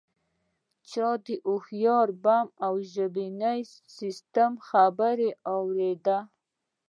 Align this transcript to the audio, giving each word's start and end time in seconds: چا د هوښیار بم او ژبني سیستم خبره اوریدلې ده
چا 0.89 1.09
د 1.25 1.27
هوښیار 1.47 2.07
بم 2.23 2.47
او 2.65 2.73
ژبني 2.93 3.59
سیستم 3.95 4.51
خبره 4.67 5.29
اوریدلې 5.53 5.91
ده 6.05 6.19